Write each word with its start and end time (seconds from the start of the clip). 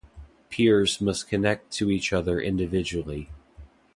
Peers 0.49 0.99
must 0.99 1.27
connect 1.27 1.71
to 1.71 1.91
each 1.91 2.11
other 2.11 2.39
individually. 2.41 3.29